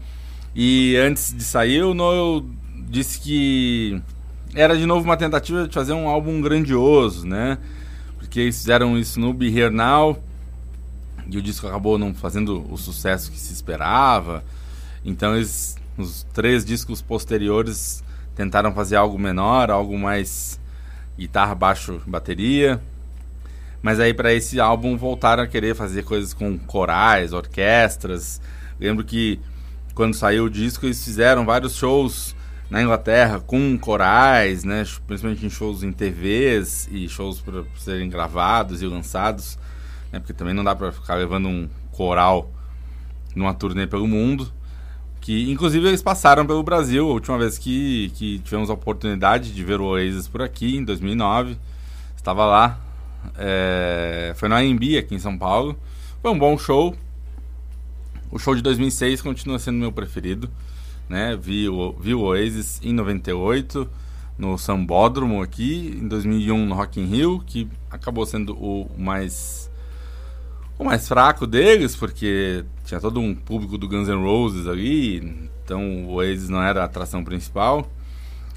[0.56, 2.46] e antes de sair o Noel
[2.88, 4.02] disse que
[4.54, 7.58] era de novo uma tentativa de fazer um álbum grandioso, né?
[8.18, 10.18] Porque eles fizeram isso no Be Here Now
[11.30, 14.42] e o disco acabou não fazendo o sucesso que se esperava.
[15.06, 18.04] Então eles, os três discos posteriores
[18.36, 20.60] tentaram fazer algo menor, algo mais
[21.16, 22.82] guitarra, baixo, bateria.
[23.84, 28.42] Mas aí para esse álbum voltaram a querer fazer coisas com corais, orquestras.
[28.80, 29.40] Lembro que
[29.94, 32.36] quando saiu o disco eles fizeram vários shows
[32.70, 38.82] na Inglaterra com corais, né, principalmente em shows em TVs e shows para serem gravados
[38.82, 39.58] e lançados,
[40.12, 42.52] né, porque também não dá para ficar levando um coral
[43.36, 44.52] numa turnê pelo mundo.
[45.26, 49.64] Que inclusive eles passaram pelo Brasil, a última vez que, que tivemos a oportunidade de
[49.64, 51.58] ver o Oasis por aqui, em 2009.
[52.16, 52.80] Estava lá,
[53.36, 55.76] é, foi na AMB aqui em São Paulo.
[56.22, 56.96] Foi um bom show.
[58.30, 60.48] O show de 2006 continua sendo meu preferido.
[61.10, 61.36] Né?
[61.36, 63.90] Vi, o, vi o Oasis em 98
[64.38, 69.72] no Sambódromo aqui, em 2001 no Rock in Rio, que acabou sendo o mais
[70.78, 76.06] o mais fraco deles, porque tinha todo um público do Guns N' Roses ali, então
[76.06, 77.90] o Oasis não era a atração principal.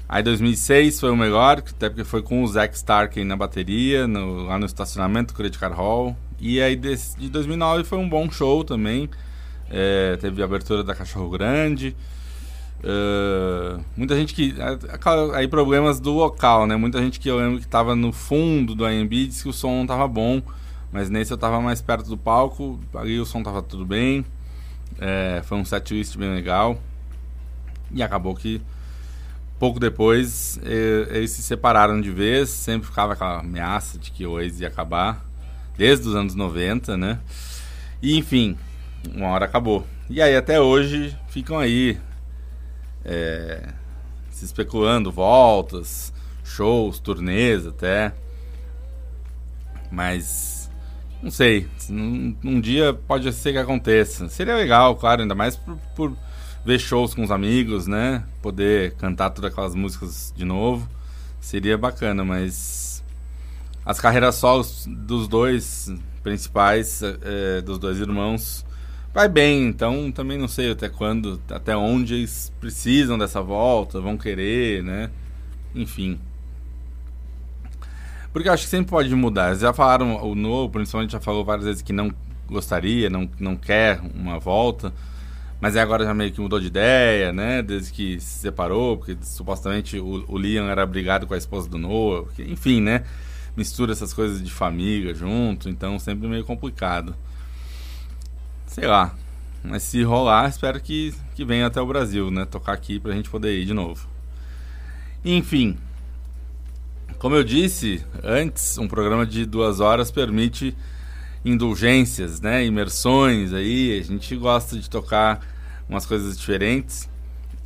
[0.07, 4.45] Aí 2006 foi o melhor, até porque foi com o Zack Stark na bateria, no,
[4.45, 6.15] lá no estacionamento do Credit Card Hall.
[6.39, 9.09] E aí de, de 2009 foi um bom show também.
[9.69, 11.95] É, teve a abertura da Cachorro Grande.
[12.79, 14.55] Uh, muita gente que.
[15.33, 16.75] Aí problemas do local, né?
[16.75, 19.75] Muita gente que eu lembro que estava no fundo do AMB disse que o som
[19.75, 20.41] não estava bom.
[20.91, 24.25] Mas nesse eu estava mais perto do palco, ali o som estava tudo bem.
[24.99, 26.79] É, foi um setlist bem legal.
[27.91, 28.61] E acabou que
[29.59, 32.49] pouco depois eles se separaram de vez.
[32.49, 35.25] Sempre ficava aquela ameaça de que o ia acabar.
[35.77, 37.19] Desde os anos 90, né?
[38.01, 38.57] E enfim,
[39.13, 39.85] uma hora acabou.
[40.09, 41.97] E aí até hoje ficam aí
[43.05, 43.69] é,
[44.31, 46.11] se especulando voltas,
[46.43, 48.13] shows, turnês até.
[49.91, 50.58] Mas
[51.21, 54.29] não sei, um, um, dia pode ser que aconteça.
[54.29, 56.17] Seria legal, claro, ainda mais por, por,
[56.65, 58.23] ver shows com os amigos, né?
[58.41, 60.87] Poder cantar todas aquelas músicas de novo.
[61.39, 63.03] Seria bacana, mas
[63.85, 65.91] as carreiras solos dos dois
[66.23, 68.65] principais, é, dos dois irmãos,
[69.13, 74.17] vai bem, então também não sei até quando, até onde eles precisam dessa volta, vão
[74.17, 75.09] querer, né?
[75.73, 76.19] Enfim.
[78.39, 79.53] Porque eu acho que sempre pode mudar.
[79.55, 82.09] Já falaram, o novo principalmente já falou várias vezes que não
[82.47, 84.93] gostaria, não, não quer uma volta.
[85.59, 87.61] Mas agora já meio que mudou de ideia, né?
[87.61, 91.77] Desde que se separou, porque supostamente o, o Liam era brigado com a esposa do
[91.77, 92.23] Noah.
[92.23, 93.03] Porque, enfim, né?
[93.57, 97.13] Mistura essas coisas de família junto, então sempre meio complicado.
[98.67, 99.13] Sei lá.
[99.61, 102.45] Mas se rolar, espero que, que venha até o Brasil, né?
[102.45, 104.07] Tocar aqui pra gente poder ir de novo.
[105.25, 105.77] Enfim.
[107.19, 110.73] Como eu disse antes, um programa de duas horas permite
[111.43, 112.65] indulgências, né?
[112.65, 113.99] Imersões aí.
[113.99, 115.45] A gente gosta de tocar
[115.89, 117.09] umas coisas diferentes.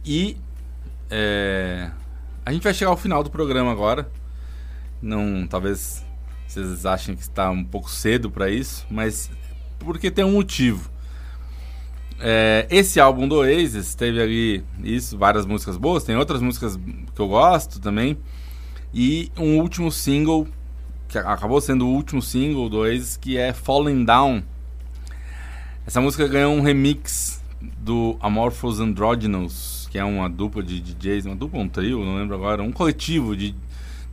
[0.04, 0.38] E
[1.08, 1.92] é,
[2.44, 4.10] a gente vai chegar ao final do programa agora.
[5.00, 6.04] Não, talvez
[6.48, 9.30] vocês achem que está um pouco cedo para isso, mas
[9.78, 10.90] porque tem um motivo.
[12.20, 16.76] É, esse álbum do Oasis teve ali isso, várias músicas boas, tem outras músicas
[17.14, 18.18] que eu gosto também.
[18.94, 20.48] E um último single,
[21.08, 24.44] que acabou sendo o último single do Oasis, que é Falling Down.
[25.86, 27.42] Essa música ganhou um remix
[27.80, 32.36] do Amorphous Androgynous, que é uma dupla de DJs, uma dupla, um trio, não lembro
[32.36, 33.56] agora, um coletivo de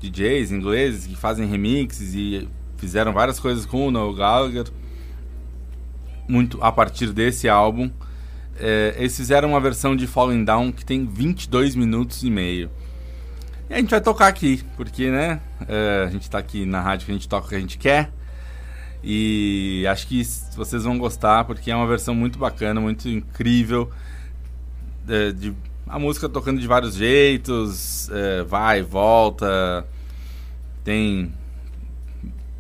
[0.01, 2.48] DJs ingleses que fazem remixes e
[2.78, 4.65] fizeram várias coisas com o Noel Gallagher.
[6.27, 7.90] Muito a partir desse álbum.
[8.57, 12.70] É, eles fizeram uma versão de Falling Down que tem 22 minutos e meio.
[13.70, 15.40] E a gente vai tocar aqui, porque, né?
[15.68, 17.78] é, a gente tá aqui na rádio que a gente toca o que a gente
[17.78, 18.10] quer.
[19.01, 20.24] E acho que
[20.56, 23.88] vocês vão gostar, porque é uma versão muito bacana, muito incrível.
[25.09, 25.55] é, de,
[25.86, 29.86] a música tocando de vários jeitos, é, vai, volta.
[30.82, 31.32] Tem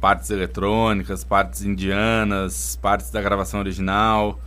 [0.00, 4.38] partes eletrônicas, partes indianas, partes da gravação original.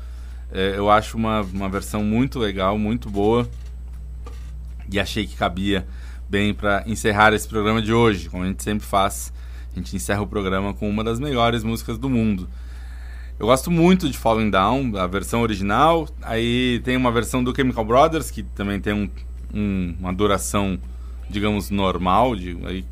[0.50, 3.50] Eu acho uma, uma versão muito legal, muito boa.
[4.90, 5.86] E achei que cabia
[6.34, 9.32] bem para encerrar esse programa de hoje, como a gente sempre faz.
[9.72, 12.50] A gente encerra o programa com uma das melhores músicas do mundo.
[13.40, 16.10] Eu gosto muito de Falling Down, a versão original.
[16.24, 19.08] Aí tem uma versão do Chemical Brothers, que também tem um,
[19.54, 20.80] um, uma duração,
[21.30, 22.84] digamos, normal, de aí,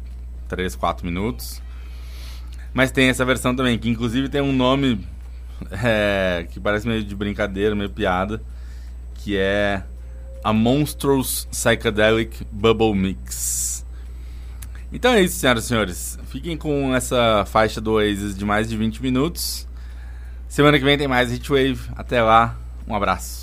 [0.47, 1.63] 3, 4 minutos.
[2.75, 5.03] Mas tem essa versão também, que inclusive tem um nome
[5.83, 8.39] é, que parece meio de brincadeira, meio piada,
[9.15, 9.81] que é
[10.43, 13.85] a Monstrous Psychedelic Bubble Mix.
[14.91, 16.19] Então é isso, senhoras e senhores.
[16.25, 19.67] Fiquem com essa faixa do Oasis de mais de 20 minutos.
[20.47, 21.79] Semana que vem tem mais Hitwave.
[21.95, 22.57] Até lá,
[22.87, 23.40] um abraço.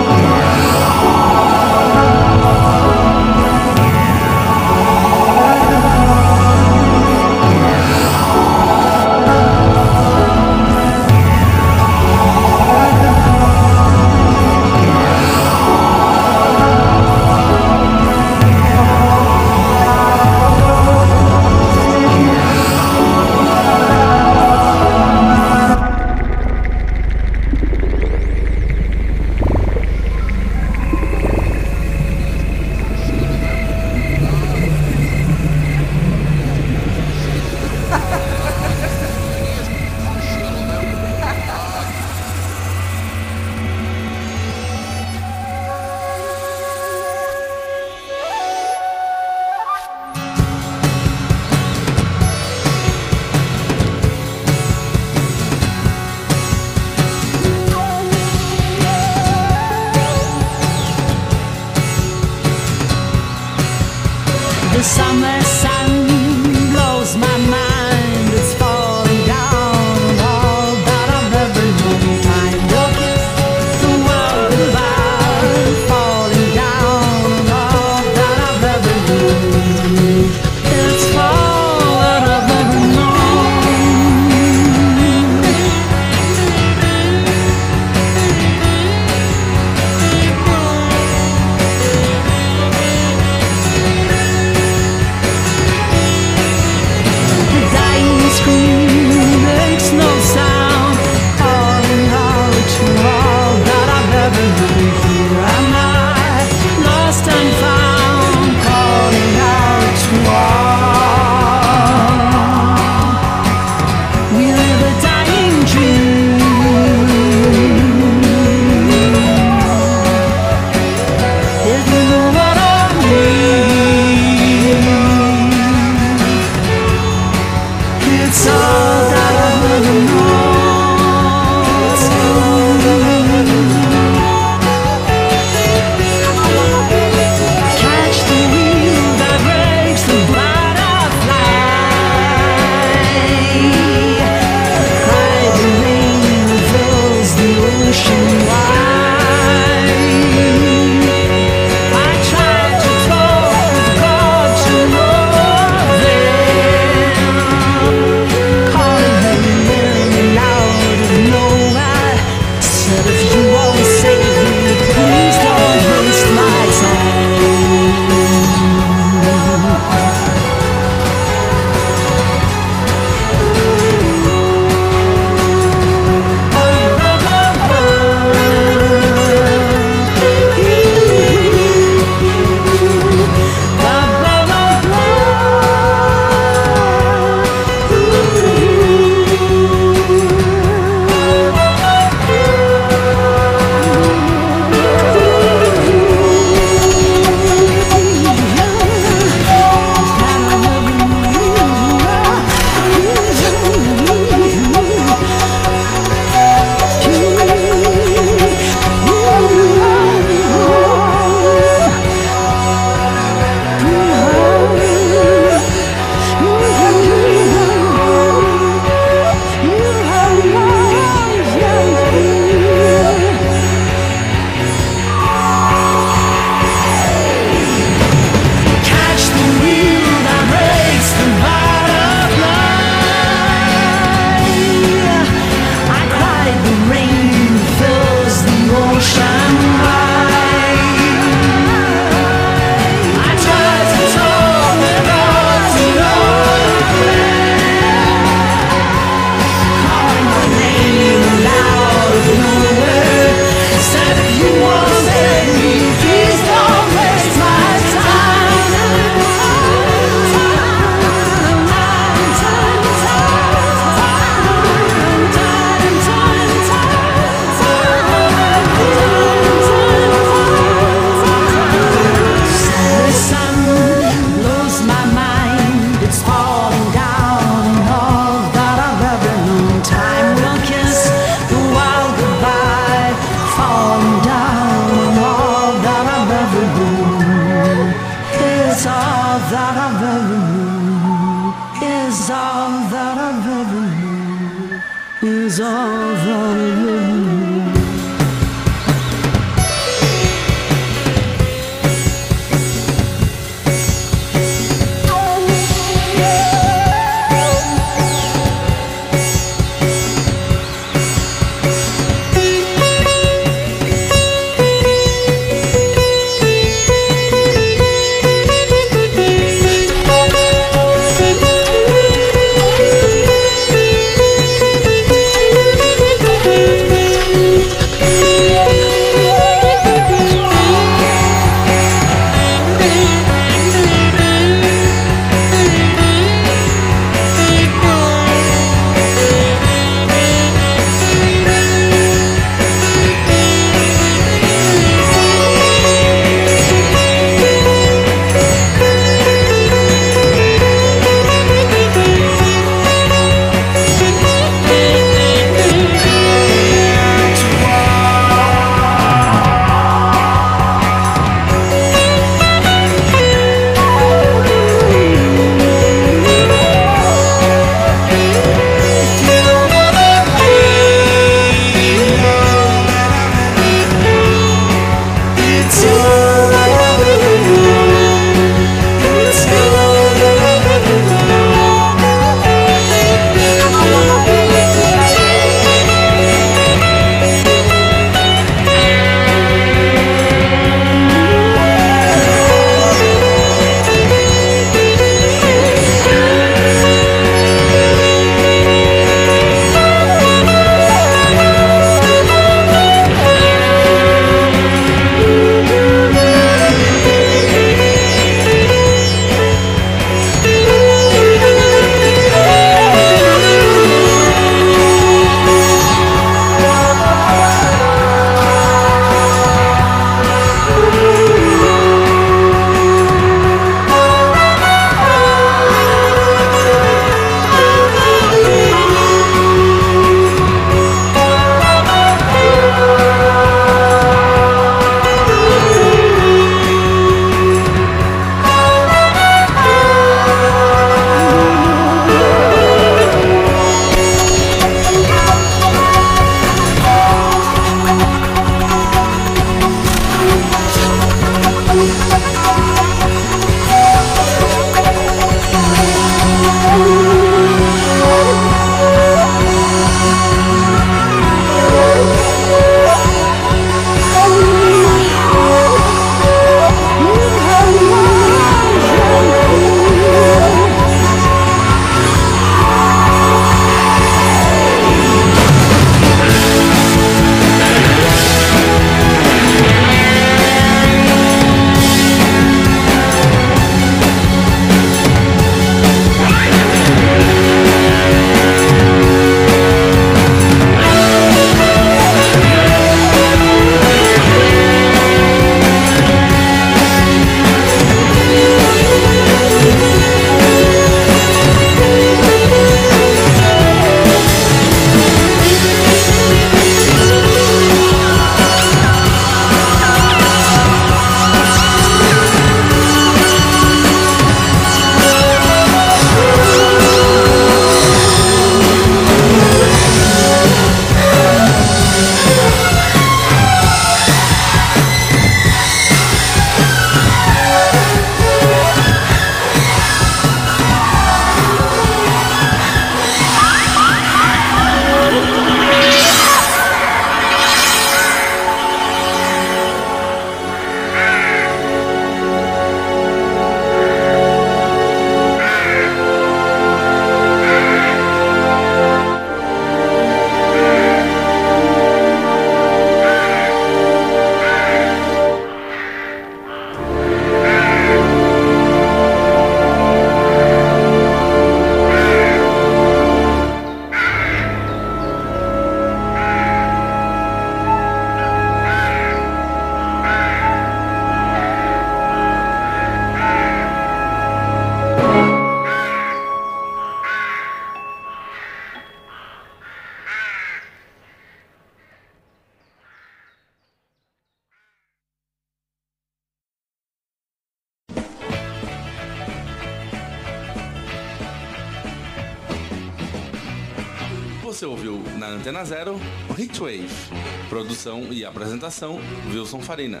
[599.54, 600.00] Wilson Farina.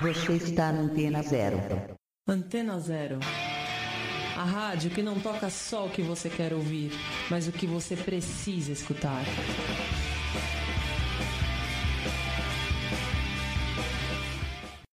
[0.00, 1.60] Você está na Antena Zero.
[2.28, 3.20] Antena Zero.
[4.36, 6.92] A rádio que não toca só o que você quer ouvir,
[7.30, 9.22] mas o que você precisa escutar.